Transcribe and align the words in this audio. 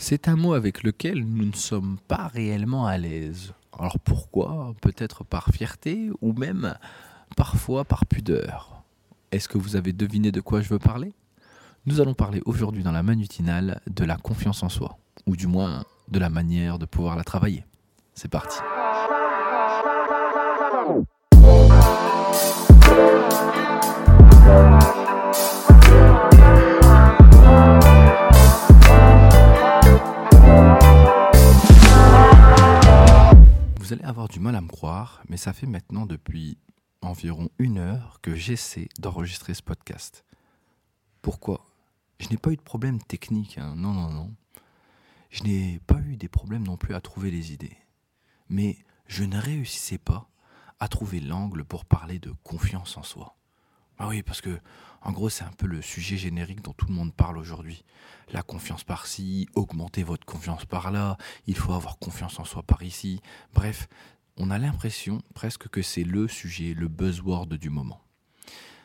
C'est 0.00 0.28
un 0.28 0.36
mot 0.36 0.54
avec 0.54 0.84
lequel 0.84 1.24
nous 1.24 1.44
ne 1.44 1.54
sommes 1.56 1.98
pas 2.06 2.28
réellement 2.28 2.86
à 2.86 2.96
l'aise. 2.96 3.52
Alors 3.76 3.98
pourquoi? 3.98 4.72
Peut-être 4.80 5.24
par 5.24 5.48
fierté 5.48 6.10
ou 6.20 6.32
même 6.32 6.76
parfois 7.36 7.84
par 7.84 8.06
pudeur. 8.06 8.84
Est-ce 9.32 9.48
que 9.48 9.58
vous 9.58 9.74
avez 9.74 9.92
deviné 9.92 10.30
de 10.30 10.40
quoi 10.40 10.60
je 10.60 10.68
veux 10.68 10.78
parler? 10.78 11.12
Nous 11.84 12.00
allons 12.00 12.14
parler 12.14 12.40
aujourd'hui 12.46 12.84
dans 12.84 12.92
la 12.92 13.02
manutinale 13.02 13.80
de 13.90 14.04
la 14.04 14.16
confiance 14.16 14.62
en 14.62 14.68
soi, 14.68 14.98
ou 15.26 15.34
du 15.34 15.48
moins 15.48 15.84
de 16.06 16.20
la 16.20 16.30
manière 16.30 16.78
de 16.78 16.86
pouvoir 16.86 17.16
la 17.16 17.24
travailler. 17.24 17.66
C'est 18.14 18.30
parti. 18.30 18.58
Ça 35.38 35.52
fait 35.52 35.66
maintenant 35.66 36.04
depuis 36.04 36.58
environ 37.00 37.48
une 37.58 37.78
heure 37.78 38.20
que 38.20 38.34
j'essaie 38.34 38.88
d'enregistrer 38.98 39.54
ce 39.54 39.62
podcast. 39.62 40.24
Pourquoi? 41.22 41.64
Je 42.18 42.28
n'ai 42.28 42.36
pas 42.36 42.50
eu 42.50 42.56
de 42.56 42.62
problème 42.62 43.00
technique, 43.00 43.58
hein. 43.58 43.74
non, 43.76 43.92
non, 43.92 44.10
non. 44.10 44.34
Je 45.30 45.44
n'ai 45.44 45.80
pas 45.86 46.00
eu 46.00 46.16
des 46.16 46.28
problèmes 46.28 46.66
non 46.66 46.76
plus 46.76 46.94
à 46.94 47.00
trouver 47.00 47.30
les 47.30 47.52
idées. 47.52 47.76
Mais 48.48 48.78
je 49.06 49.24
ne 49.24 49.38
réussissais 49.38 49.98
pas 49.98 50.28
à 50.80 50.88
trouver 50.88 51.20
l'angle 51.20 51.64
pour 51.64 51.84
parler 51.84 52.18
de 52.18 52.32
confiance 52.42 52.96
en 52.96 53.02
soi. 53.02 53.36
Ah 53.98 54.08
oui, 54.08 54.22
parce 54.22 54.40
que, 54.40 54.60
en 55.02 55.12
gros, 55.12 55.28
c'est 55.28 55.44
un 55.44 55.52
peu 55.52 55.66
le 55.66 55.82
sujet 55.82 56.16
générique 56.16 56.62
dont 56.62 56.72
tout 56.72 56.86
le 56.86 56.94
monde 56.94 57.12
parle 57.12 57.36
aujourd'hui. 57.36 57.84
La 58.32 58.42
confiance 58.42 58.84
par-ci, 58.84 59.48
augmenter 59.54 60.02
votre 60.02 60.24
confiance 60.24 60.64
par-là, 60.64 61.16
il 61.46 61.56
faut 61.56 61.72
avoir 61.72 61.98
confiance 61.98 62.38
en 62.38 62.44
soi 62.44 62.62
par 62.62 62.82
ici. 62.82 63.20
Bref, 63.54 63.88
on 64.38 64.50
a 64.50 64.58
l'impression 64.58 65.20
presque 65.34 65.68
que 65.68 65.82
c'est 65.82 66.04
le 66.04 66.28
sujet, 66.28 66.74
le 66.74 66.88
buzzword 66.88 67.48
du 67.48 67.70
moment. 67.70 68.00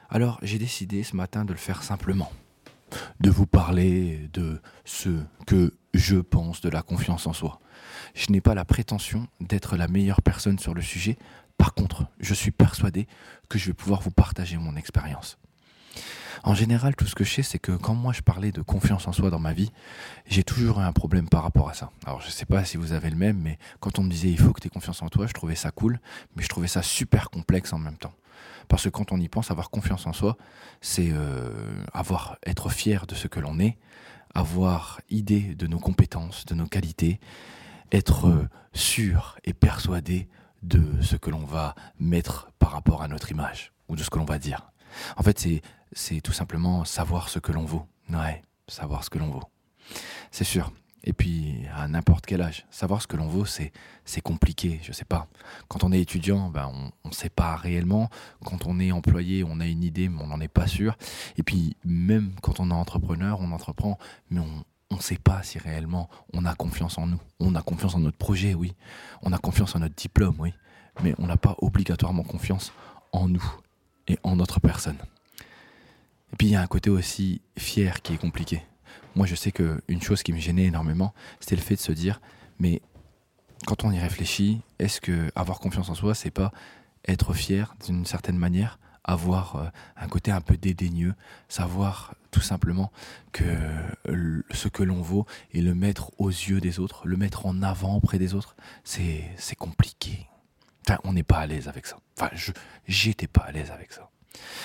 Alors, 0.09 0.39
j'ai 0.41 0.59
décidé 0.59 1.03
ce 1.03 1.15
matin 1.15 1.45
de 1.45 1.53
le 1.53 1.59
faire 1.59 1.83
simplement. 1.83 2.31
De 3.19 3.29
vous 3.29 3.47
parler 3.47 4.29
de 4.33 4.61
ce 4.85 5.09
que 5.47 5.73
je 5.93 6.17
pense 6.17 6.61
de 6.61 6.69
la 6.69 6.81
confiance 6.81 7.25
en 7.25 7.33
soi. 7.33 7.59
Je 8.13 8.31
n'ai 8.31 8.41
pas 8.41 8.53
la 8.53 8.65
prétention 8.65 9.27
d'être 9.39 9.77
la 9.77 9.87
meilleure 9.87 10.21
personne 10.21 10.59
sur 10.59 10.73
le 10.73 10.81
sujet, 10.81 11.17
par 11.57 11.73
contre, 11.73 12.05
je 12.19 12.33
suis 12.33 12.51
persuadé 12.51 13.07
que 13.49 13.57
je 13.57 13.67
vais 13.67 13.73
pouvoir 13.73 14.01
vous 14.01 14.11
partager 14.11 14.57
mon 14.57 14.75
expérience. 14.75 15.37
En 16.43 16.53
général, 16.53 16.95
tout 16.95 17.05
ce 17.05 17.15
que 17.15 17.23
je 17.23 17.31
sais, 17.31 17.43
c'est 17.43 17.59
que 17.59 17.71
quand 17.71 17.93
moi 17.93 18.13
je 18.13 18.21
parlais 18.21 18.51
de 18.51 18.61
confiance 18.61 19.07
en 19.07 19.11
soi 19.11 19.29
dans 19.29 19.39
ma 19.39 19.53
vie, 19.53 19.71
j'ai 20.25 20.43
toujours 20.43 20.79
eu 20.79 20.83
un 20.83 20.93
problème 20.93 21.29
par 21.29 21.43
rapport 21.43 21.69
à 21.69 21.73
ça. 21.73 21.91
Alors 22.05 22.21
je 22.21 22.27
ne 22.27 22.31
sais 22.31 22.45
pas 22.45 22.65
si 22.65 22.77
vous 22.77 22.93
avez 22.93 23.09
le 23.09 23.15
même, 23.15 23.39
mais 23.39 23.57
quand 23.79 23.99
on 23.99 24.03
me 24.03 24.09
disait 24.09 24.29
il 24.29 24.39
faut 24.39 24.53
que 24.53 24.61
tu 24.61 24.67
aies 24.67 24.71
confiance 24.71 25.01
en 25.01 25.09
toi, 25.09 25.27
je 25.27 25.33
trouvais 25.33 25.55
ça 25.55 25.71
cool, 25.71 25.99
mais 26.35 26.43
je 26.43 26.49
trouvais 26.49 26.67
ça 26.67 26.81
super 26.81 27.29
complexe 27.29 27.73
en 27.73 27.79
même 27.79 27.97
temps. 27.97 28.13
Parce 28.67 28.83
que 28.83 28.89
quand 28.89 29.11
on 29.11 29.17
y 29.17 29.27
pense, 29.27 29.51
avoir 29.51 29.69
confiance 29.69 30.07
en 30.07 30.13
soi, 30.13 30.37
c'est 30.81 31.09
euh, 31.11 31.51
avoir 31.93 32.37
être 32.45 32.69
fier 32.69 33.05
de 33.07 33.15
ce 33.15 33.27
que 33.27 33.39
l'on 33.39 33.59
est, 33.59 33.77
avoir 34.33 35.01
idée 35.09 35.55
de 35.55 35.67
nos 35.67 35.79
compétences, 35.79 36.45
de 36.45 36.55
nos 36.55 36.65
qualités, 36.65 37.19
être 37.91 38.27
euh, 38.27 38.49
sûr 38.73 39.37
et 39.43 39.53
persuadé 39.53 40.27
de 40.63 40.83
ce 41.01 41.15
que 41.15 41.29
l'on 41.29 41.45
va 41.45 41.75
mettre 41.99 42.49
par 42.57 42.71
rapport 42.71 43.03
à 43.03 43.07
notre 43.07 43.31
image 43.31 43.73
ou 43.89 43.95
de 43.95 44.03
ce 44.03 44.09
que 44.09 44.17
l'on 44.17 44.25
va 44.25 44.39
dire. 44.39 44.71
En 45.17 45.23
fait, 45.23 45.39
c'est, 45.39 45.61
c'est 45.93 46.21
tout 46.21 46.33
simplement 46.33 46.85
savoir 46.85 47.29
ce 47.29 47.39
que 47.39 47.51
l'on 47.51 47.65
vaut. 47.65 47.85
Ouais, 48.09 48.41
savoir 48.67 49.03
ce 49.03 49.09
que 49.09 49.19
l'on 49.19 49.29
vaut. 49.29 49.43
C'est 50.31 50.43
sûr. 50.43 50.71
Et 51.05 51.11
puis, 51.11 51.65
à 51.75 51.87
n'importe 51.89 52.25
quel 52.25 52.41
âge, 52.41 52.65
savoir 52.71 53.01
ce 53.01 53.07
que 53.07 53.17
l'on 53.17 53.27
vaut, 53.27 53.43
c'est, 53.43 53.73
c'est 54.05 54.21
compliqué, 54.21 54.79
je 54.83 54.93
sais 54.93 55.03
pas. 55.03 55.27
Quand 55.67 55.83
on 55.83 55.91
est 55.91 55.99
étudiant, 55.99 56.49
ben, 56.49 56.71
on 57.03 57.09
ne 57.09 57.13
sait 57.13 57.29
pas 57.29 57.57
réellement. 57.57 58.09
Quand 58.45 58.67
on 58.67 58.79
est 58.79 58.93
employé, 58.93 59.43
on 59.43 59.59
a 59.59 59.67
une 59.67 59.83
idée, 59.83 60.07
mais 60.07 60.21
on 60.23 60.27
n'en 60.27 60.39
est 60.39 60.47
pas 60.47 60.65
sûr. 60.65 60.95
Et 61.35 61.43
puis, 61.43 61.75
même 61.83 62.31
quand 62.41 62.61
on 62.61 62.69
est 62.69 62.73
entrepreneur, 62.73 63.41
on 63.41 63.51
entreprend, 63.51 63.97
mais 64.29 64.39
on, 64.39 64.63
on 64.91 64.95
ne 64.97 65.01
sait 65.01 65.17
pas 65.17 65.43
si 65.43 65.59
réellement 65.59 66.09
on 66.31 66.45
a 66.45 66.55
confiance 66.55 66.97
en 66.97 67.07
nous. 67.07 67.19
On 67.39 67.55
a 67.55 67.61
confiance 67.61 67.95
en 67.95 67.99
notre 67.99 68.17
projet, 68.17 68.53
oui. 68.53 68.73
On 69.23 69.33
a 69.33 69.37
confiance 69.37 69.75
en 69.75 69.79
notre 69.79 69.95
diplôme, 69.95 70.35
oui. 70.39 70.53
Mais 71.03 71.15
on 71.17 71.27
n'a 71.27 71.37
pas 71.37 71.55
obligatoirement 71.57 72.23
confiance 72.23 72.71
en 73.11 73.27
nous 73.27 73.43
et 74.07 74.17
en 74.23 74.35
notre 74.35 74.59
personne. 74.59 74.97
Et 76.33 76.35
puis 76.35 76.47
il 76.47 76.51
y 76.51 76.55
a 76.55 76.61
un 76.61 76.67
côté 76.67 76.89
aussi 76.89 77.41
fier 77.57 78.01
qui 78.01 78.13
est 78.13 78.17
compliqué. 78.17 78.63
Moi, 79.15 79.27
je 79.27 79.35
sais 79.35 79.51
qu'une 79.51 80.01
chose 80.01 80.23
qui 80.23 80.33
me 80.33 80.39
gênait 80.39 80.65
énormément, 80.65 81.13
c'était 81.39 81.55
le 81.55 81.61
fait 81.61 81.75
de 81.75 81.79
se 81.79 81.91
dire, 81.91 82.19
mais 82.59 82.81
quand 83.65 83.83
on 83.83 83.91
y 83.91 83.99
réfléchit, 83.99 84.61
est-ce 84.79 84.99
que 84.99 85.31
avoir 85.35 85.59
confiance 85.59 85.89
en 85.89 85.95
soi, 85.95 86.15
c'est 86.15 86.31
pas 86.31 86.51
être 87.07 87.33
fier 87.33 87.75
d'une 87.85 88.05
certaine 88.05 88.37
manière 88.37 88.79
avoir 89.03 89.55
euh, 89.57 89.65
un 89.97 90.07
côté 90.07 90.31
un 90.31 90.41
peu 90.41 90.57
dédaigneux, 90.57 91.13
savoir 91.49 92.15
tout 92.31 92.41
simplement 92.41 92.91
que 93.31 93.43
ce 94.51 94.67
que 94.67 94.81
l'on 94.81 95.01
vaut 95.01 95.25
et 95.51 95.61
le 95.61 95.75
mettre 95.75 96.11
aux 96.17 96.29
yeux 96.29 96.59
des 96.59 96.79
autres, 96.79 97.05
le 97.07 97.17
mettre 97.17 97.45
en 97.45 97.61
avant 97.61 97.95
auprès 97.95 98.17
des 98.17 98.33
autres, 98.33 98.55
c'est 98.83 99.55
compliqué. 99.57 100.27
Enfin, 100.87 100.99
on 101.03 101.13
n'est 101.13 101.23
pas 101.23 101.39
à 101.39 101.45
l'aise 101.45 101.67
avec 101.67 101.85
ça. 101.85 101.97
Enfin, 102.17 102.29
je 102.33 102.51
j'étais 102.87 103.27
pas 103.27 103.41
à 103.41 103.51
l'aise 103.51 103.71
avec 103.71 103.91
ça. 103.91 104.09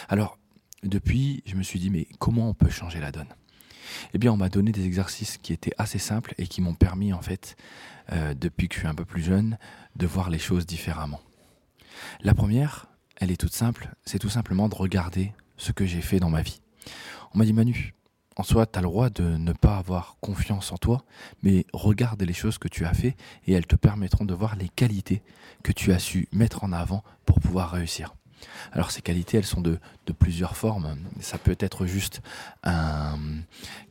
Alors, 0.09 0.39
depuis, 0.83 1.43
je 1.47 1.57
me 1.57 1.63
suis 1.63 1.79
dit, 1.79 1.91
mais 1.91 2.07
comment 2.19 2.49
on 2.49 2.55
peut 2.55 2.71
changer 2.71 3.01
la 3.01 3.13
donne? 3.13 3.29
Eh 4.13 4.19
bien, 4.19 4.33
on 4.33 4.37
m'a 4.37 4.49
donné 4.49 4.73
des 4.73 4.85
exercices 4.85 5.39
qui 5.39 5.53
étaient 5.53 5.75
assez 5.79 5.99
simples 5.99 6.35
et 6.39 6.47
qui 6.47 6.61
m'ont 6.61 6.75
permis, 6.75 7.13
en 7.13 7.23
fait, 7.23 7.57
euh, 8.13 8.35
depuis 8.35 8.69
que 8.69 8.75
je 8.75 8.81
suis 8.81 8.89
un 8.89 8.95
peu 8.95 9.05
plus 9.05 9.23
jeune, 9.23 9.59
de 9.97 10.07
voir 10.07 10.31
les 10.31 10.39
choses 10.39 10.67
différemment. 10.67 11.21
La 12.21 12.35
première, 12.35 12.87
elle 13.17 13.31
est 13.31 13.37
toute 13.37 13.55
simple, 13.55 13.91
c'est 14.05 14.19
tout 14.19 14.29
simplement 14.29 14.69
de 14.69 14.75
regarder 14.75 15.33
ce 15.57 15.73
que 15.73 15.87
j'ai 15.87 16.01
fait 16.01 16.21
dans 16.21 16.31
ma 16.31 16.43
vie. 16.43 16.61
On 17.35 17.39
m'a 17.39 17.45
dit 17.45 17.53
Manu, 17.53 17.95
en 18.37 18.45
soi, 18.45 18.67
tu 18.67 18.79
as 18.79 18.83
le 18.83 18.89
droit 18.89 19.11
de 19.11 19.37
ne 19.37 19.53
pas 19.53 19.77
avoir 19.77 20.17
confiance 20.21 20.71
en 20.71 20.77
toi, 20.77 21.03
mais 21.43 21.67
regarde 21.73 22.23
les 22.23 22.33
choses 22.33 22.59
que 22.59 22.69
tu 22.69 22.85
as 22.85 22.95
fait 22.95 23.17
et 23.47 23.53
elles 23.53 23.67
te 23.67 23.75
permettront 23.75 24.25
de 24.25 24.35
voir 24.35 24.55
les 24.55 24.69
qualités 24.69 25.23
que 25.65 25.73
tu 25.73 25.93
as 25.93 25.99
su 25.99 26.29
mettre 26.31 26.63
en 26.63 26.71
avant 26.71 27.03
pour 27.27 27.41
pouvoir 27.41 27.73
réussir. 27.73 28.15
Alors 28.73 28.91
ces 28.91 29.03
qualités, 29.03 29.39
elles 29.39 29.47
sont 29.47 29.61
de, 29.61 29.79
plusieurs 30.19 30.57
formes. 30.57 30.97
Ça 31.21 31.39
peut 31.39 31.57
être 31.61 31.87
juste 31.87 32.21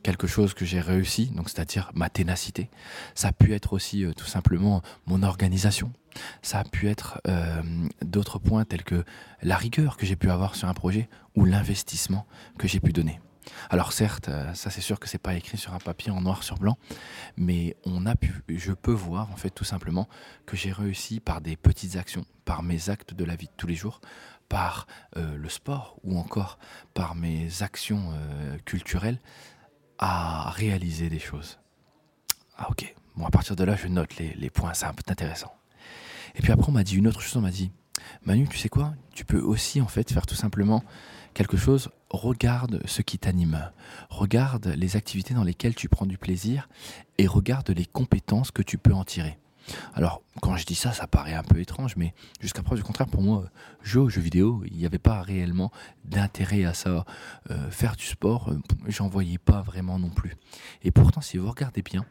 quelque 0.02 0.26
chose 0.26 0.54
que 0.54 0.64
j'ai 0.64 0.80
réussi, 0.80 1.26
donc 1.26 1.48
c'est-à-dire 1.48 1.90
ma 1.94 2.10
ténacité. 2.10 2.70
Ça 3.14 3.28
a 3.28 3.32
pu 3.32 3.54
être 3.54 3.72
aussi 3.72 4.04
euh, 4.04 4.12
tout 4.12 4.26
simplement 4.26 4.82
mon 5.06 5.22
organisation. 5.22 5.92
Ça 6.42 6.60
a 6.60 6.64
pu 6.64 6.88
être 6.88 7.20
euh, 7.28 7.62
d'autres 8.02 8.38
points 8.38 8.64
tels 8.64 8.84
que 8.84 9.04
la 9.42 9.56
rigueur 9.56 9.96
que 9.96 10.06
j'ai 10.06 10.16
pu 10.16 10.30
avoir 10.30 10.56
sur 10.56 10.68
un 10.68 10.74
projet 10.74 11.08
ou 11.34 11.44
l'investissement 11.44 12.26
que 12.58 12.66
j'ai 12.66 12.80
pu 12.80 12.92
donner. 12.92 13.20
Alors 13.70 13.92
certes, 13.92 14.28
euh, 14.28 14.52
ça 14.54 14.70
c'est 14.70 14.80
sûr 14.80 14.98
que 15.00 15.08
c'est 15.08 15.18
pas 15.18 15.34
écrit 15.34 15.56
sur 15.56 15.74
un 15.74 15.78
papier 15.78 16.10
en 16.10 16.20
noir 16.20 16.42
sur 16.42 16.58
blanc, 16.58 16.76
mais 17.36 17.76
on 17.84 18.06
a 18.06 18.14
pu, 18.14 18.42
je 18.48 18.72
peux 18.72 18.92
voir 18.92 19.30
en 19.30 19.36
fait 19.36 19.50
tout 19.50 19.64
simplement 19.64 20.08
que 20.46 20.56
j'ai 20.56 20.72
réussi 20.72 21.20
par 21.20 21.40
des 21.40 21.56
petites 21.56 21.96
actions, 21.96 22.24
par 22.44 22.62
mes 22.62 22.90
actes 22.90 23.14
de 23.14 23.24
la 23.24 23.36
vie 23.36 23.46
de 23.46 23.52
tous 23.56 23.66
les 23.66 23.74
jours, 23.74 24.00
par 24.48 24.86
euh, 25.16 25.36
le 25.36 25.48
sport 25.48 25.98
ou 26.04 26.18
encore 26.18 26.58
par 26.94 27.14
mes 27.14 27.62
actions 27.62 28.12
euh, 28.12 28.58
culturelles 28.64 29.18
à 29.98 30.50
réaliser 30.50 31.10
des 31.10 31.18
choses. 31.18 31.58
Ah 32.56 32.70
ok, 32.70 32.94
bon 33.16 33.26
à 33.26 33.30
partir 33.30 33.56
de 33.56 33.64
là 33.64 33.76
je 33.76 33.88
note 33.88 34.16
les, 34.16 34.34
les 34.34 34.50
points, 34.50 34.74
c'est 34.74 34.86
un 34.86 34.94
peu 34.94 35.02
intéressant. 35.08 35.52
Et 36.34 36.42
puis 36.42 36.52
après 36.52 36.68
on 36.68 36.72
m'a 36.72 36.84
dit 36.84 36.96
une 36.96 37.08
autre 37.08 37.20
chose, 37.20 37.36
on 37.36 37.42
m'a 37.42 37.50
dit 37.50 37.70
Manu, 38.24 38.48
tu 38.48 38.58
sais 38.58 38.68
quoi? 38.68 38.94
Tu 39.12 39.24
peux 39.24 39.40
aussi 39.40 39.80
en 39.80 39.88
fait 39.88 40.12
faire 40.12 40.26
tout 40.26 40.34
simplement 40.34 40.82
quelque 41.34 41.56
chose, 41.56 41.90
regarde 42.10 42.80
ce 42.86 43.02
qui 43.02 43.18
t'anime, 43.18 43.70
regarde 44.08 44.66
les 44.76 44.96
activités 44.96 45.34
dans 45.34 45.44
lesquelles 45.44 45.74
tu 45.74 45.88
prends 45.88 46.06
du 46.06 46.18
plaisir 46.18 46.68
et 47.18 47.26
regarde 47.26 47.70
les 47.70 47.86
compétences 47.86 48.50
que 48.50 48.62
tu 48.62 48.78
peux 48.78 48.92
en 48.92 49.04
tirer. 49.04 49.38
Alors, 49.94 50.22
quand 50.40 50.56
je 50.56 50.64
dis 50.64 50.74
ça, 50.74 50.92
ça 50.92 51.06
paraît 51.06 51.34
un 51.34 51.42
peu 51.42 51.60
étrange, 51.60 51.96
mais 51.96 52.14
jusqu'à 52.40 52.62
preuve 52.62 52.78
du 52.78 52.84
contraire, 52.84 53.08
pour 53.08 53.22
moi, 53.22 53.44
jouer 53.82 54.02
aux 54.02 54.08
jeux 54.08 54.20
vidéo, 54.20 54.62
il 54.66 54.76
n'y 54.76 54.86
avait 54.86 54.98
pas 54.98 55.22
réellement 55.22 55.70
d'intérêt 56.04 56.64
à 56.64 56.74
ça. 56.74 57.04
Euh, 57.50 57.70
faire 57.70 57.96
du 57.96 58.04
sport, 58.04 58.50
euh, 58.50 58.60
j'en 58.86 59.08
voyais 59.08 59.38
pas 59.38 59.62
vraiment 59.62 59.98
non 59.98 60.10
plus. 60.10 60.34
Et 60.82 60.90
pourtant, 60.90 61.20
si 61.20 61.38
vous 61.38 61.48
regardez 61.48 61.82
bien, 61.82 62.04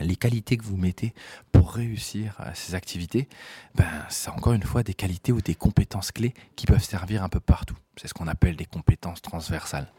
les 0.00 0.16
qualités 0.16 0.56
que 0.56 0.64
vous 0.64 0.76
mettez 0.76 1.14
pour 1.52 1.72
réussir 1.72 2.34
à 2.38 2.54
ces 2.54 2.74
activités, 2.74 3.28
ben, 3.74 3.86
c'est 4.08 4.30
encore 4.30 4.52
une 4.52 4.62
fois 4.62 4.82
des 4.82 4.94
qualités 4.94 5.32
ou 5.32 5.40
des 5.40 5.54
compétences 5.54 6.12
clés 6.12 6.34
qui 6.56 6.66
peuvent 6.66 6.84
servir 6.84 7.22
un 7.22 7.28
peu 7.28 7.40
partout. 7.40 7.76
C'est 7.96 8.08
ce 8.08 8.14
qu'on 8.14 8.28
appelle 8.28 8.56
des 8.56 8.66
compétences 8.66 9.22
transversales. 9.22 9.92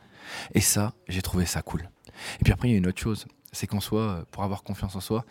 Et 0.54 0.62
ça, 0.62 0.94
j'ai 1.08 1.22
trouvé 1.22 1.46
ça 1.46 1.62
cool. 1.62 1.90
Et 2.40 2.44
puis 2.44 2.54
après, 2.54 2.70
il 2.70 2.72
y 2.72 2.76
a 2.76 2.78
une 2.78 2.88
autre 2.88 3.02
chose, 3.02 3.26
c'est 3.52 3.68
qu'en 3.68 3.80
soi, 3.80 4.26
pour 4.32 4.44
avoir 4.44 4.64
confiance 4.64 4.96
en 4.96 5.00
soi, 5.00 5.26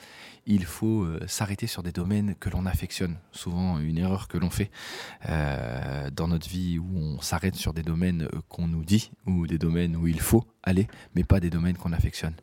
il 0.46 0.64
faut 0.64 1.02
euh, 1.02 1.20
s'arrêter 1.26 1.66
sur 1.66 1.82
des 1.82 1.92
domaines 1.92 2.34
que 2.34 2.48
l'on 2.48 2.66
affectionne. 2.66 3.16
Souvent, 3.32 3.78
une 3.78 3.98
erreur 3.98 4.28
que 4.28 4.38
l'on 4.38 4.50
fait 4.50 4.70
euh, 5.28 6.10
dans 6.10 6.28
notre 6.28 6.48
vie 6.48 6.78
où 6.78 6.88
on 6.96 7.20
s'arrête 7.20 7.54
sur 7.54 7.72
des 7.72 7.82
domaines 7.82 8.22
euh, 8.22 8.40
qu'on 8.48 8.66
nous 8.66 8.84
dit 8.84 9.10
ou 9.26 9.46
des 9.46 9.58
domaines 9.58 9.96
où 9.96 10.06
il 10.06 10.20
faut 10.20 10.44
aller, 10.62 10.88
mais 11.14 11.24
pas 11.24 11.40
des 11.40 11.50
domaines 11.50 11.76
qu'on 11.76 11.92
affectionne. 11.92 12.34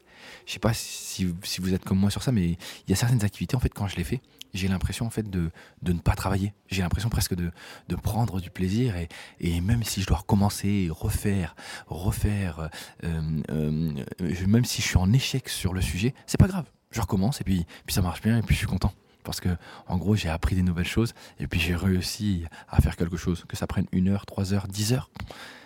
Je 0.46 0.54
sais 0.54 0.60
pas 0.60 0.74
si, 0.74 1.26
vous 1.26 1.74
êtes 1.74 1.84
comme 1.84 2.00
moi 2.00 2.10
sur 2.10 2.24
ça, 2.24 2.32
mais 2.32 2.52
il 2.52 2.90
y 2.90 2.94
a 2.94 2.96
certaines 2.96 3.24
activités, 3.24 3.56
en 3.56 3.60
fait, 3.60 3.70
quand 3.70 3.88
je 3.88 3.96
les 3.96 4.04
fais, 4.04 4.22
j'ai 4.54 4.68
l'impression, 4.68 5.06
en 5.06 5.10
fait, 5.10 5.30
de, 5.30 5.52
de 5.82 5.94
ne 5.94 6.00
pas 6.00 6.16
travailler. 6.16 6.54
J'ai 6.68 6.82
l'impression 6.82 7.10
presque 7.10 7.36
de, 7.36 7.52
de 7.90 7.96
prendre 7.96 8.40
du 8.40 8.50
plaisir 8.50 8.96
et, 8.96 9.10
et 9.40 9.62
même 9.62 9.84
si 9.84 10.02
je 10.02 10.08
dois 10.08 10.18
recommencer, 10.18 10.88
refaire, 10.92 11.56
refaire, 11.88 12.70
euh, 13.04 13.42
euh, 13.50 14.04
même 14.48 14.66
si 14.66 14.82
je 14.82 14.88
suis 14.88 14.98
en 14.98 15.12
échec 15.12 15.50
sur 15.50 15.74
le 15.74 15.82
sujet, 15.82 16.14
c'est 16.26 16.40
pas 16.40 16.48
grave. 16.48 16.66
Je 16.92 17.02
recommence 17.02 17.42
et 17.42 17.44
puis, 17.44 17.66
puis 17.86 17.94
ça 17.94 18.02
marche 18.02 18.22
bien 18.22 18.38
et 18.38 18.42
puis 18.42 18.56
je 18.56 18.60
suis 18.60 18.68
content 18.68 18.94
parce 19.26 19.42
que 19.42 19.50
en 19.88 19.98
gros 19.98 20.16
j'ai 20.16 20.30
appris 20.30 20.56
des 20.56 20.62
nouvelles 20.62 20.88
choses 20.88 21.14
et 21.40 21.48
puis 21.48 21.60
j'ai 21.60 21.76
réussi 21.76 22.46
à 22.70 22.80
faire 22.80 22.96
quelque 22.96 23.18
chose 23.18 23.44
que 23.50 23.58
ça 23.58 23.68
prenne 23.68 23.88
une 23.92 24.08
heure 24.08 24.26
trois 24.26 24.54
heures 24.54 24.68
dix 24.68 24.94
heures 24.94 25.10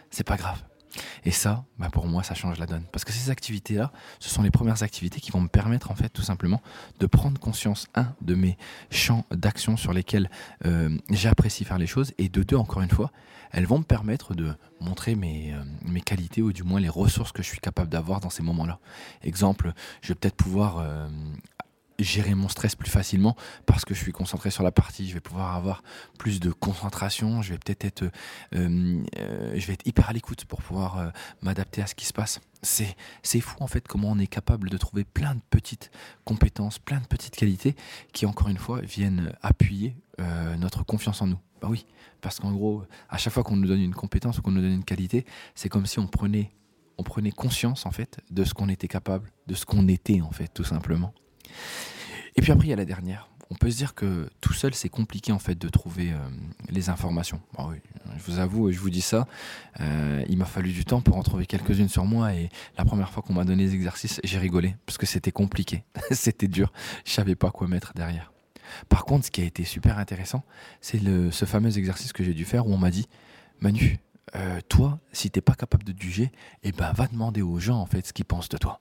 c'est 0.10 0.24
pas 0.24 0.38
grave 0.38 0.63
et 1.25 1.31
ça, 1.31 1.66
bah 1.77 1.89
pour 1.92 2.07
moi, 2.07 2.24
ça 2.24 2.33
change 2.33 2.60
la 2.60 2.66
donne. 2.66 2.83
Parce 2.92 3.06
que 3.06 3.12
ces 3.12 3.30
activités-là, 3.30 3.92
ce 4.19 4.30
sont 4.30 4.42
les 4.42 4.51
premières 4.51 4.83
activités 4.83 5.19
qui 5.19 5.31
vont 5.31 5.42
me 5.42 5.48
permettre, 5.48 5.92
en 5.92 5.95
fait, 5.95 6.10
tout 6.10 6.21
simplement, 6.21 6.62
de 7.00 7.06
prendre 7.06 7.39
conscience, 7.39 7.88
un, 7.95 8.13
de 8.21 8.36
mes 8.36 8.57
champs 8.92 9.25
d'action 9.31 9.77
sur 9.77 9.94
lesquels 9.94 10.30
euh, 10.66 10.98
j'apprécie 11.10 11.66
faire 11.66 11.77
les 11.77 11.88
choses, 11.88 12.13
et 12.18 12.30
de 12.30 12.44
deux, 12.44 12.56
encore 12.56 12.81
une 12.81 12.89
fois, 12.89 13.12
elles 13.51 13.66
vont 13.66 13.80
me 13.80 13.83
permettre 13.83 14.36
de 14.36 14.54
montrer 14.80 15.16
mes, 15.16 15.54
euh, 15.54 15.63
mes 15.83 16.01
qualités, 16.01 16.42
ou 16.42 16.54
du 16.54 16.63
moins 16.63 16.80
les 16.80 16.89
ressources 16.89 17.31
que 17.31 17.42
je 17.42 17.48
suis 17.48 17.60
capable 17.60 17.89
d'avoir 17.89 18.19
dans 18.19 18.30
ces 18.30 18.44
moments-là. 18.44 18.80
Exemple, 19.24 19.74
je 20.01 20.10
vais 20.10 20.15
peut-être 20.15 20.36
pouvoir 20.36 20.80
euh, 20.80 21.07
gérer 22.04 22.36
mon 22.36 22.48
stress 22.48 22.75
plus 22.75 22.90
facilement 22.90 23.36
parce 23.66 23.86
que 23.86 23.94
je 23.94 24.00
suis 24.00 24.12
concentré 24.12 24.51
sur 24.51 24.63
la 24.63 24.72
partie. 24.72 25.07
Je 25.07 25.13
vais 25.13 25.19
pouvoir 25.19 25.56
avoir 25.56 25.84
plus 26.18 26.40
de 26.40 26.51
concentration. 26.51 27.42
Je 27.42 27.54
vais 27.54 27.60
peut-être 27.60 27.86
être, 27.86 28.04
euh, 28.56 29.04
euh, 29.18 29.54
je 29.56 29.68
vais 29.68 29.74
être 29.74 29.88
hyper 29.88 30.10
à 30.10 30.13
l'écoute 30.13 30.46
pour 30.46 30.62
pouvoir 30.62 30.98
euh, 30.98 31.10
m'adapter 31.42 31.81
à 31.81 31.88
ce 31.88 31.96
qui 31.96 32.06
se 32.06 32.13
passe. 32.13 32.40
C'est, 32.62 32.96
c'est 33.24 33.40
fou 33.40 33.56
en 33.62 33.68
fait 33.68 33.88
comment 33.88 34.12
on 34.12 34.19
est 34.19 34.28
capable 34.28 34.69
de 34.69 34.78
trouver 34.78 35.06
plein 35.06 35.36
de 35.36 35.42
petites 35.50 35.92
compétences, 36.25 36.80
plein 36.80 37.00
de 37.00 37.07
petites 37.07 37.36
qualités 37.36 37.75
qui 38.12 38.25
encore 38.25 38.50
une 38.50 38.57
fois 38.57 38.81
viennent 38.81 39.34
appuyer 39.42 39.96
notre 40.57 40.84
confiance 40.84 41.22
en 41.22 41.28
nous. 41.28 41.40
Bah 41.62 41.69
oui, 41.69 41.86
parce 42.19 42.42
qu'en 42.42 42.51
gros, 42.51 42.84
à 43.07 43.18
chaque 43.18 43.31
fois 43.31 43.44
qu'on 43.44 43.56
nous 43.56 43.69
donne 43.69 43.80
une 43.80 43.96
compétence 43.96 44.38
ou 44.38 44.42
qu'on 44.42 44.51
nous 44.51 44.60
donne 44.60 44.74
une 44.74 44.84
qualité, 44.84 45.25
c'est 45.56 45.69
comme 45.69 45.86
si 45.86 45.98
on 46.00 46.07
prenait 46.07 46.51
on 47.00 47.04
prenait 47.04 47.31
conscience 47.31 47.86
en 47.86 47.92
fait 47.92 48.19
de 48.30 48.44
ce 48.44 48.54
qu'on 48.54 48.68
était 48.68 48.90
capable, 48.90 49.31
de 49.48 49.56
ce 49.56 49.66
qu'on 49.66 49.88
était 49.88 50.19
en 50.19 50.31
fait 50.31 50.50
tout 50.54 50.66
simplement. 50.66 51.13
Et 52.36 52.42
puis 52.42 52.51
après, 52.51 52.68
il 52.68 52.69
y 52.69 52.74
a 52.74 52.78
la 52.78 52.86
dernière. 52.86 53.30
On 53.51 53.56
peut 53.56 53.72
se 53.72 53.78
dire 53.78 53.96
que 53.96 54.30
tout 54.42 54.54
seul, 54.54 54.75
c'est 54.75 54.90
compliqué 54.90 55.31
en 55.31 55.40
fait 55.40 55.56
de 55.56 55.68
trouver 55.69 56.12
euh, 56.12 56.18
les 56.69 56.90
informations. 56.90 57.42
je 57.57 58.31
vous 58.31 58.38
avoue, 58.38 58.72
je 58.72 58.78
vous 58.80 58.92
dis 58.92 59.01
ça, 59.01 59.28
euh, 59.80 60.24
il 60.30 60.38
m'a 60.38 60.46
fallu 60.46 60.72
du 60.72 60.86
temps 60.86 61.01
pour 61.01 61.18
en 61.18 61.24
trouver 61.24 61.48
quelques-unes 61.48 61.90
sur 61.90 62.06
moi 62.06 62.34
et 62.36 62.50
la 62.78 62.86
première 62.86 63.12
fois 63.12 63.24
qu'on 63.24 63.34
m'a 63.34 63.44
donné 63.44 63.63
les 63.63 63.74
exercices, 63.74 64.22
j'ai 64.24 64.38
rigolé 64.38 64.75
parce 64.86 65.00
que 65.00 65.07
c'était 65.07 65.31
compliqué, 65.31 65.84
c'était 66.12 66.48
dur, 66.48 66.72
je 67.06 67.12
savais 67.12 67.36
pas 67.36 67.50
quoi 67.50 67.68
mettre 67.68 67.94
derrière. 67.96 68.31
Par 68.88 69.04
contre, 69.04 69.25
ce 69.25 69.31
qui 69.31 69.42
a 69.42 69.46
été 69.46 69.63
super 69.63 69.98
intéressant, 69.98 70.44
c'est 70.80 71.00
ce 71.31 71.46
fameux 71.46 71.75
exercice 71.75 72.13
que 72.13 72.24
j'ai 72.24 72.36
dû 72.36 72.46
faire 72.46 72.68
où 72.68 72.74
on 72.74 72.78
m'a 72.78 72.92
dit, 72.92 73.07
Manu, 73.62 74.00
euh, 74.36 74.60
toi, 74.69 75.00
si 75.12 75.31
t'es 75.31 75.42
pas 75.42 75.56
capable 75.56 75.84
de 75.84 76.00
juger, 76.00 76.31
eh 76.63 76.72
ben 76.72 76.92
va 76.94 77.07
demander 77.07 77.42
aux 77.42 77.60
gens 77.60 77.80
en 77.80 77.86
fait 77.86 78.06
ce 78.06 78.13
qu'ils 78.13 78.25
pensent 78.25 78.50
de 78.50 78.57
toi. 78.57 78.80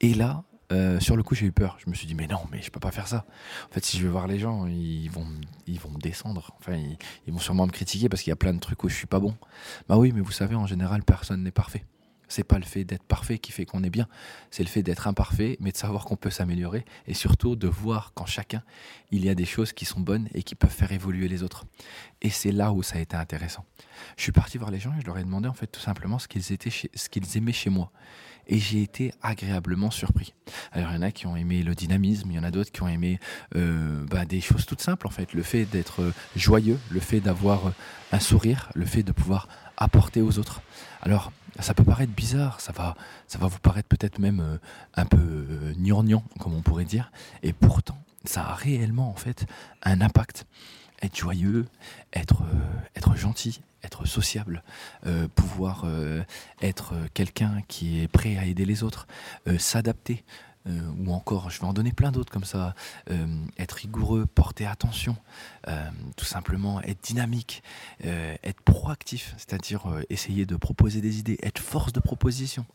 Et 0.00 0.14
là, 0.14 0.44
euh, 0.70 1.00
sur 1.00 1.16
le 1.16 1.22
coup, 1.22 1.34
j'ai 1.34 1.46
eu 1.46 1.52
peur. 1.52 1.78
Je 1.84 1.88
me 1.88 1.94
suis 1.94 2.06
dit, 2.06 2.14
mais 2.14 2.26
non, 2.26 2.40
mais 2.50 2.60
je 2.60 2.70
peux 2.70 2.80
pas 2.80 2.90
faire 2.90 3.08
ça. 3.08 3.24
En 3.70 3.72
fait, 3.72 3.84
si 3.84 3.96
je 3.98 4.02
vais 4.02 4.08
voir 4.08 4.26
les 4.26 4.38
gens, 4.38 4.66
ils 4.66 5.08
vont, 5.08 5.26
ils 5.66 5.80
vont 5.80 5.90
me 5.90 5.98
descendre. 5.98 6.54
Enfin, 6.58 6.78
ils, 7.26 7.32
vont 7.32 7.38
sûrement 7.38 7.66
me 7.66 7.72
critiquer 7.72 8.08
parce 8.08 8.22
qu'il 8.22 8.30
y 8.30 8.32
a 8.32 8.36
plein 8.36 8.52
de 8.52 8.60
trucs 8.60 8.82
où 8.84 8.88
je 8.88 8.94
suis 8.94 9.06
pas 9.06 9.20
bon. 9.20 9.34
Bah 9.88 9.96
oui, 9.96 10.12
mais 10.14 10.20
vous 10.20 10.32
savez, 10.32 10.54
en 10.54 10.66
général, 10.66 11.02
personne 11.02 11.42
n'est 11.42 11.50
parfait. 11.50 11.84
C'est 12.28 12.44
pas 12.44 12.58
le 12.58 12.64
fait 12.64 12.84
d'être 12.84 13.02
parfait 13.02 13.38
qui 13.38 13.52
fait 13.52 13.64
qu'on 13.64 13.82
est 13.82 13.90
bien. 13.90 14.06
C'est 14.50 14.62
le 14.62 14.68
fait 14.68 14.82
d'être 14.82 15.06
imparfait, 15.06 15.56
mais 15.60 15.72
de 15.72 15.76
savoir 15.76 16.04
qu'on 16.04 16.16
peut 16.16 16.30
s'améliorer 16.30 16.84
et 17.06 17.14
surtout 17.14 17.56
de 17.56 17.68
voir 17.68 18.12
qu'en 18.14 18.26
chacun, 18.26 18.62
il 19.10 19.24
y 19.24 19.28
a 19.28 19.34
des 19.34 19.44
choses 19.44 19.72
qui 19.72 19.84
sont 19.84 20.00
bonnes 20.00 20.28
et 20.34 20.42
qui 20.42 20.54
peuvent 20.54 20.70
faire 20.70 20.92
évoluer 20.92 21.28
les 21.28 21.42
autres. 21.42 21.66
Et 22.22 22.30
c'est 22.30 22.52
là 22.52 22.72
où 22.72 22.82
ça 22.82 22.96
a 22.96 23.00
été 23.00 23.16
intéressant. 23.16 23.64
Je 24.16 24.22
suis 24.22 24.32
parti 24.32 24.58
voir 24.58 24.70
les 24.70 24.80
gens 24.80 24.92
et 24.96 25.00
je 25.00 25.06
leur 25.06 25.18
ai 25.18 25.24
demandé 25.24 25.48
en 25.48 25.54
fait 25.54 25.66
tout 25.66 25.80
simplement 25.80 26.18
ce 26.18 26.28
qu'ils 26.28 26.52
étaient, 26.52 26.70
ce 26.70 27.08
qu'ils 27.08 27.36
aimaient 27.36 27.52
chez 27.52 27.70
moi 27.70 27.92
et 28.48 28.58
j'ai 28.58 28.82
été 28.82 29.12
agréablement 29.22 29.90
surpris. 29.90 30.34
Alors 30.72 30.90
il 30.90 30.94
y 30.94 30.98
en 30.98 31.02
a 31.02 31.10
qui 31.10 31.26
ont 31.26 31.36
aimé 31.36 31.62
le 31.62 31.74
dynamisme, 31.74 32.30
il 32.30 32.36
y 32.36 32.38
en 32.38 32.44
a 32.44 32.50
d'autres 32.50 32.72
qui 32.72 32.82
ont 32.82 32.88
aimé 32.88 33.20
euh, 33.54 34.04
bah, 34.06 34.24
des 34.24 34.40
choses 34.40 34.66
toutes 34.66 34.80
simples 34.80 35.06
en 35.06 35.10
fait, 35.10 35.34
le 35.34 35.42
fait 35.42 35.66
d'être 35.66 36.02
euh, 36.02 36.14
joyeux, 36.34 36.78
le 36.90 37.00
fait 37.00 37.20
d'avoir 37.20 37.68
euh, 37.68 37.72
un 38.12 38.20
sourire, 38.20 38.70
le 38.74 38.86
fait 38.86 39.02
de 39.02 39.12
pouvoir 39.12 39.48
apporter 39.78 40.20
aux 40.20 40.38
autres. 40.38 40.60
Alors 41.02 41.32
ça 41.60 41.74
peut 41.74 41.84
paraître 41.84 42.12
bizarre, 42.12 42.60
ça 42.60 42.72
va, 42.72 42.94
ça 43.26 43.38
va 43.38 43.46
vous 43.48 43.58
paraître 43.58 43.88
peut-être 43.88 44.18
même 44.18 44.58
un 44.94 45.06
peu 45.06 45.46
gnangnan 45.76 46.22
comme 46.38 46.54
on 46.54 46.62
pourrait 46.62 46.84
dire, 46.84 47.10
et 47.42 47.52
pourtant 47.52 47.98
ça 48.24 48.42
a 48.42 48.54
réellement 48.54 49.10
en 49.10 49.16
fait 49.16 49.46
un 49.82 50.00
impact 50.00 50.46
être 51.02 51.16
joyeux, 51.16 51.66
être, 52.12 52.42
être 52.96 53.16
gentil, 53.16 53.60
être 53.82 54.06
sociable, 54.06 54.62
euh, 55.06 55.28
pouvoir 55.28 55.82
euh, 55.84 56.22
être 56.62 56.94
quelqu'un 57.14 57.62
qui 57.68 58.02
est 58.02 58.08
prêt 58.08 58.36
à 58.36 58.44
aider 58.44 58.64
les 58.64 58.82
autres, 58.82 59.06
euh, 59.46 59.58
s'adapter, 59.58 60.24
ou 60.66 61.12
encore, 61.12 61.50
je 61.50 61.60
vais 61.60 61.66
en 61.66 61.72
donner 61.72 61.92
plein 61.92 62.12
d'autres 62.12 62.32
comme 62.32 62.44
ça, 62.44 62.74
être 63.58 63.72
rigoureux, 63.72 64.26
porter 64.26 64.66
attention, 64.66 65.16
tout 66.16 66.24
simplement 66.24 66.80
être 66.82 67.02
dynamique, 67.02 67.62
être 68.00 68.60
proactif, 68.62 69.34
c'est-à-dire 69.36 69.86
essayer 70.10 70.46
de 70.46 70.56
proposer 70.56 71.00
des 71.00 71.18
idées, 71.18 71.38
être 71.42 71.60
force 71.60 71.92
de 71.92 72.00
proposition. 72.00 72.66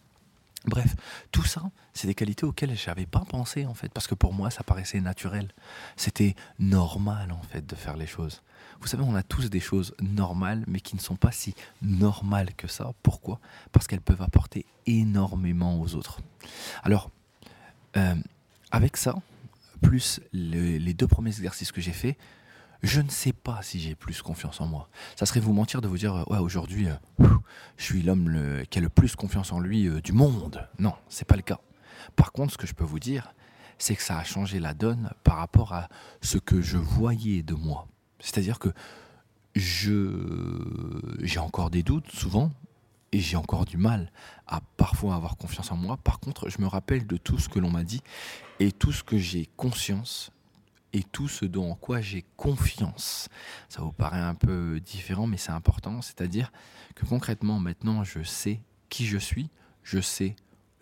Bref, 0.65 0.95
tout 1.31 1.43
ça, 1.43 1.61
c'est 1.93 2.07
des 2.07 2.15
qualités 2.15 2.45
auxquelles 2.45 2.77
je 2.77 2.87
n'avais 2.87 3.05
pas 3.05 3.25
pensé 3.27 3.65
en 3.65 3.73
fait, 3.73 3.89
parce 3.89 4.07
que 4.07 4.15
pour 4.15 4.33
moi, 4.33 4.49
ça 4.49 4.63
paraissait 4.63 5.01
naturel. 5.01 5.51
C'était 5.97 6.35
normal 6.57 7.33
en 7.33 7.41
fait 7.41 7.65
de 7.65 7.75
faire 7.75 7.97
les 7.97 8.07
choses. 8.07 8.41
Vous 8.79 8.87
savez, 8.87 9.03
on 9.03 9.13
a 9.13 9.23
tous 9.23 9.49
des 9.49 9.59
choses 9.59 9.93
normales, 10.01 10.63
mais 10.67 10.79
qui 10.79 10.95
ne 10.95 11.01
sont 11.01 11.17
pas 11.17 11.33
si 11.33 11.53
normales 11.81 12.53
que 12.55 12.67
ça. 12.67 12.93
Pourquoi? 13.03 13.41
Parce 13.73 13.87
qu'elles 13.87 14.01
peuvent 14.01 14.21
apporter 14.21 14.65
énormément 14.85 15.81
aux 15.81 15.95
autres. 15.95 16.21
Alors, 16.81 17.11
euh, 17.97 18.15
avec 18.71 18.97
ça, 18.97 19.15
plus 19.81 20.21
les 20.31 20.93
deux 20.93 21.07
premiers 21.07 21.29
exercices 21.31 21.71
que 21.71 21.81
j'ai 21.81 21.91
faits, 21.91 22.17
je 22.83 22.99
ne 22.99 23.09
sais 23.09 23.33
pas 23.33 23.61
si 23.61 23.79
j'ai 23.79 23.95
plus 23.95 24.21
confiance 24.21 24.59
en 24.59 24.67
moi. 24.67 24.89
Ça 25.15 25.25
serait 25.25 25.39
vous 25.39 25.53
mentir 25.53 25.79
de 25.81 25.87
vous 25.87 25.97
dire, 25.97 26.25
aujourd'hui, 26.27 26.87
euh, 26.89 27.25
je 27.77 27.83
suis 27.83 28.01
l'homme 28.01 28.63
qui 28.69 28.79
a 28.79 28.81
le 28.81 28.89
plus 28.89 29.15
confiance 29.15 29.53
en 29.53 29.59
lui 29.59 29.87
euh, 29.87 30.01
du 30.01 30.11
monde. 30.11 30.67
Non, 30.79 30.93
c'est 31.07 31.25
pas 31.25 31.37
le 31.37 31.41
cas. 31.41 31.59
Par 32.15 32.33
contre, 32.33 32.53
ce 32.53 32.57
que 32.57 32.67
je 32.67 32.73
peux 32.73 32.83
vous 32.83 32.99
dire, 32.99 33.33
c'est 33.77 33.95
que 33.95 34.01
ça 34.01 34.17
a 34.17 34.23
changé 34.23 34.59
la 34.59 34.73
donne 34.73 35.11
par 35.23 35.37
rapport 35.37 35.73
à 35.73 35.87
ce 36.21 36.37
que 36.37 36.61
je 36.61 36.77
voyais 36.77 37.41
de 37.41 37.53
moi. 37.53 37.87
C'est-à-dire 38.19 38.59
que 38.59 38.69
j'ai 39.55 41.39
encore 41.39 41.69
des 41.69 41.83
doutes 41.83 42.11
souvent 42.11 42.51
et 43.13 43.19
j'ai 43.19 43.37
encore 43.37 43.65
du 43.65 43.77
mal 43.77 44.11
à 44.47 44.59
parfois 44.75 45.15
avoir 45.15 45.37
confiance 45.37 45.71
en 45.71 45.77
moi. 45.77 45.97
Par 45.97 46.19
contre, 46.19 46.49
je 46.49 46.59
me 46.59 46.67
rappelle 46.67 47.05
de 47.05 47.15
tout 47.15 47.37
ce 47.37 47.47
que 47.47 47.59
l'on 47.59 47.69
m'a 47.69 47.83
dit 47.83 48.01
et 48.59 48.71
tout 48.71 48.91
ce 48.91 49.03
que 49.03 49.17
j'ai 49.17 49.47
conscience 49.55 50.31
et 50.93 51.03
tout 51.03 51.27
ce 51.27 51.45
dont 51.45 51.71
en 51.71 51.75
quoi 51.75 52.01
j'ai 52.01 52.25
confiance. 52.37 53.29
Ça 53.69 53.81
vous 53.81 53.91
paraît 53.91 54.19
un 54.19 54.33
peu 54.33 54.79
différent, 54.79 55.27
mais 55.27 55.37
c'est 55.37 55.51
important. 55.51 56.01
C'est-à-dire 56.01 56.51
que 56.95 57.05
concrètement, 57.05 57.59
maintenant, 57.59 58.03
je 58.03 58.23
sais 58.23 58.61
qui 58.89 59.05
je 59.05 59.19
suis, 59.19 59.49
je 59.83 60.01
sais 60.01 60.35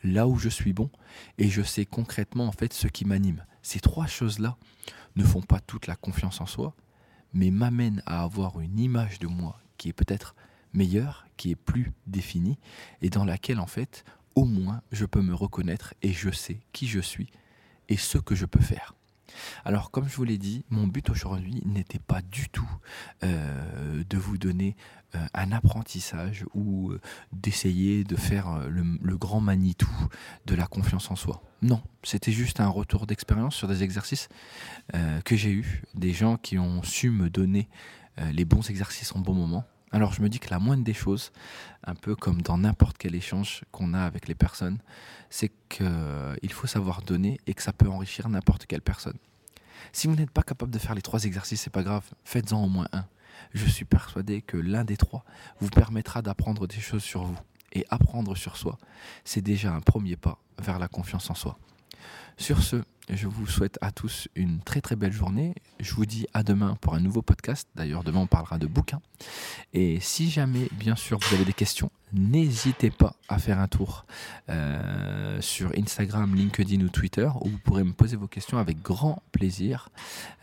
là 0.04 0.28
où 0.28 0.38
je 0.38 0.50
suis 0.50 0.74
bon, 0.74 0.90
et 1.38 1.50
je 1.50 1.62
sais 1.62 1.86
concrètement 1.86 2.48
en 2.48 2.52
fait 2.52 2.74
ce 2.74 2.88
qui 2.88 3.06
m'anime. 3.06 3.46
Ces 3.62 3.80
trois 3.80 4.08
choses-là 4.08 4.58
ne 5.16 5.24
font 5.24 5.42
pas 5.42 5.60
toute 5.60 5.86
la 5.86 5.96
confiance 5.96 6.42
en 6.42 6.46
soi, 6.46 6.76
mais 7.34 7.52
m'amène 7.52 8.02
à 8.06 8.24
avoir 8.24 8.60
une 8.62 8.80
image 8.80 9.20
de 9.20 9.28
moi 9.28 9.60
qui 9.78 9.90
est 9.90 9.94
peut-être 9.94 10.36
meilleure, 10.74 11.26
qui 11.38 11.52
est 11.52 11.56
plus 11.56 11.92
définie, 12.08 12.58
et 13.02 13.10
dans 13.10 13.26
laquelle 13.26 13.60
en 13.60 13.68
fait, 13.68 14.04
au 14.36 14.46
moins, 14.46 14.82
je 14.92 15.06
peux 15.06 15.22
me 15.22 15.34
reconnaître 15.34 15.94
et 16.02 16.14
je 16.14 16.30
sais 16.30 16.60
qui 16.72 16.88
je 16.88 17.00
suis 17.00 17.30
et 17.90 17.98
ce 17.98 18.18
que 18.18 18.36
je 18.36 18.46
peux 18.46 18.62
faire. 18.62 18.96
Alors, 19.66 19.92
comme 19.92 20.08
je 20.08 20.16
vous 20.16 20.24
l'ai 20.24 20.38
dit, 20.38 20.66
mon 20.70 20.88
but 20.88 21.10
aujourd'hui 21.10 21.62
n'était 21.66 22.00
pas 22.00 22.22
du 22.22 22.50
tout 22.50 22.70
euh, 23.24 24.04
de 24.10 24.18
vous 24.18 24.38
donner 24.38 24.76
euh, 25.16 25.26
un 25.34 25.52
apprentissage 25.52 26.46
ou 26.54 26.92
euh, 26.92 27.02
d'essayer 27.32 28.04
de 28.04 28.16
faire 28.16 28.68
le, 28.70 28.84
le, 29.02 29.18
grand 29.18 29.42
Manitou 29.42 29.90
de 30.46 30.56
la 30.56 30.68
confiance 30.68 31.12
en 31.12 31.16
soi. 31.16 31.42
Non, 31.62 31.82
c'était 32.04 32.32
juste 32.32 32.60
un 32.60 32.68
retour 32.70 33.08
d'expérience 33.08 33.56
sur 33.56 33.68
des 33.68 33.84
exercices 33.84 34.30
que 35.24 35.36
j'ai 35.36 35.52
eus, 35.52 35.84
des 35.94 36.12
gens 36.12 36.38
qui 36.38 36.58
ont 36.58 36.82
su 36.82 37.12
me 37.12 37.30
donner 37.30 37.70
les 38.32 38.46
bons 38.46 38.68
exercices 38.70 39.16
en 39.16 39.20
bon 39.20 39.34
moment. 39.34 39.64
Alors 39.92 40.14
je 40.14 40.22
me 40.22 40.30
dis 40.30 40.40
que 40.40 40.50
la 40.50 40.60
moindre 40.60 40.84
des 40.84 40.94
choses, 40.94 41.32
un 41.84 41.96
peu 41.96 42.16
comme 42.16 42.42
dans 42.42 42.58
n'importe 42.58 42.98
quel 42.98 43.14
échange 43.14 43.64
qu'on 43.72 43.94
a 43.94 44.02
avec 44.02 44.28
les 44.28 44.36
personnes, 44.36 44.80
c'est 45.30 45.52
qu'il 45.68 46.52
faut 46.52 46.68
savoir 46.68 47.02
donner 47.02 47.40
et 47.46 47.54
que 47.54 47.62
ça 47.62 47.74
peut 47.74 47.90
enrichir 47.90 48.30
n'importe 48.30 48.66
quelle 48.66 48.82
personne. 48.82 49.18
Si 49.92 50.08
vous 50.08 50.16
n'êtes 50.16 50.32
pas 50.32 50.44
capable 50.44 50.72
de 50.72 50.80
faire 50.80 50.96
les 50.96 51.02
trois 51.02 51.26
exercices, 51.26 51.62
c'est 51.62 51.70
pas 51.70 51.84
grave, 51.84 52.06
faites-en 52.24 52.64
au 52.64 52.70
moins 52.70 52.88
un. 52.94 53.06
Je 53.54 53.66
suis 53.66 53.86
persuadé 53.86 54.42
que 54.42 54.56
l'un 54.56 54.86
des 54.86 54.98
trois 54.98 55.26
vous 55.60 55.70
permettra 55.70 56.22
d'apprendre 56.22 56.68
des 56.68 56.80
choses 56.80 57.04
sur 57.04 57.24
vous. 57.24 57.40
et 57.74 57.86
apprendre 57.90 58.36
sur 58.36 58.58
soi, 58.58 58.78
c'est 59.24 59.42
déjà 59.42 59.74
un 59.74 59.80
premier 59.80 60.18
pas 60.18 60.38
vers 60.62 60.78
la 60.78 60.88
confiance 60.88 61.30
en 61.30 61.36
soi. 61.36 61.58
Sur 62.38 62.62
ce, 62.62 62.84
je 63.10 63.28
vous 63.28 63.48
souhaite 63.48 63.78
à 63.82 63.92
tous 63.92 64.28
une 64.36 64.60
très 64.60 64.82
très 64.82 64.96
belle 64.96 65.12
journée. 65.12 65.54
Je 65.80 65.94
vous 65.94 66.06
dis 66.06 66.28
à 66.34 66.44
demain 66.44 66.78
pour 66.82 66.94
un 66.96 67.00
nouveau 67.00 67.22
podcast. 67.22 67.68
D'ailleurs, 67.76 68.04
demain 68.04 68.22
on 68.22 68.28
parlera 68.28 68.58
de 68.58 68.68
bouquins. 68.68 69.02
Et 69.74 70.00
si 70.00 70.30
jamais, 70.30 70.68
bien 70.72 70.96
sûr, 70.96 71.20
vous 71.20 71.36
avez 71.36 71.46
des 71.46 71.54
questions, 71.54 71.92
n'hésitez 72.14 72.92
pas 72.92 73.16
à 73.28 73.40
faire 73.40 73.60
un 73.60 73.68
tour 73.68 74.06
euh, 74.50 75.42
sur 75.42 75.72
Instagram, 75.78 76.34
LinkedIn 76.36 76.82
ou 76.82 76.90
Twitter 76.90 77.30
où 77.42 77.50
vous 77.50 77.58
pourrez 77.58 77.84
me 77.84 77.94
poser 77.94 78.16
vos 78.16 78.28
questions 78.28 78.58
avec 78.58 78.82
grand 78.82 79.22
plaisir. 79.32 79.90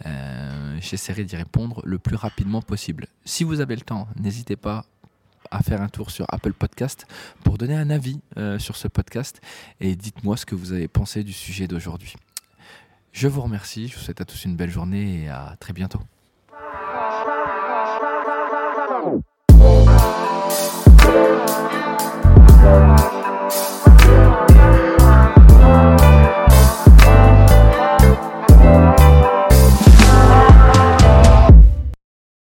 Euh, 0.07 0.79
j'essaierai 0.81 1.25
d'y 1.25 1.37
répondre 1.37 1.81
le 1.85 1.99
plus 1.99 2.17
rapidement 2.17 2.63
possible. 2.63 3.07
Si 3.25 3.45
vous 3.45 3.61
avez 3.61 3.77
le 3.77 3.83
temps, 3.83 4.09
n'hésitez 4.17 4.57
pas 4.57 4.85
à 5.51 5.63
faire 5.63 5.81
un 5.81 5.89
tour 5.89 6.11
sur 6.11 6.27
Apple 6.29 6.53
Podcast 6.53 7.07
pour 7.45 7.59
donner 7.59 7.75
un 7.75 7.91
avis 7.91 8.21
euh, 8.37 8.59
sur 8.59 8.77
ce 8.77 8.89
podcast 8.89 9.41
et 9.81 9.97
dites-moi 9.97 10.37
ce 10.37 10.45
que 10.45 10.55
vous 10.55 10.73
avez 10.73 10.89
pensé 10.89 11.25
du 11.25 11.33
sujet 11.33 11.67
d'aujourd'hui. 11.67 12.15
Je 13.21 13.27
vous 13.27 13.41
remercie, 13.41 13.89
je 13.89 13.97
vous 13.97 14.01
souhaite 14.01 14.21
à 14.21 14.25
tous 14.25 14.45
une 14.45 14.55
belle 14.55 14.71
journée 14.71 15.25
et 15.25 15.29
à 15.29 15.57
très 15.59 15.73
bientôt. 15.73 15.99